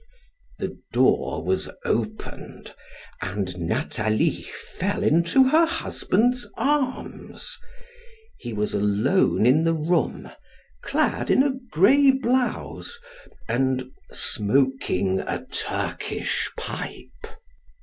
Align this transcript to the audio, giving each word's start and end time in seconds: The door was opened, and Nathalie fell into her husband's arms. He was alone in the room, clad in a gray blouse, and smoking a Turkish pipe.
The 0.57 0.79
door 0.91 1.43
was 1.45 1.69
opened, 1.85 2.73
and 3.21 3.55
Nathalie 3.59 4.41
fell 4.41 5.03
into 5.03 5.43
her 5.49 5.67
husband's 5.67 6.47
arms. 6.57 7.59
He 8.39 8.51
was 8.51 8.73
alone 8.73 9.45
in 9.45 9.63
the 9.63 9.75
room, 9.75 10.31
clad 10.81 11.29
in 11.29 11.43
a 11.43 11.53
gray 11.69 12.09
blouse, 12.11 12.97
and 13.47 13.91
smoking 14.11 15.19
a 15.19 15.45
Turkish 15.51 16.49
pipe. 16.57 17.37